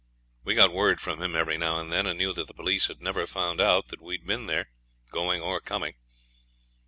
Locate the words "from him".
0.99-1.35